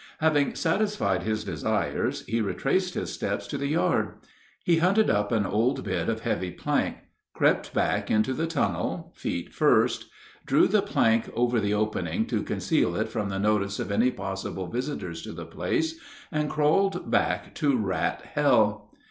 [0.17, 4.13] Having satisfied his desires, he retraced his steps to the yard.
[4.63, 6.97] He hunted up an old bit of heavy plank
[7.35, 10.05] crept back into the tunnel feet first,
[10.43, 14.65] drew the plank over the opening to conceal it from the notice of any possible
[14.65, 15.99] visitors to the place,
[16.31, 18.91] and crawled back to Rat Hell.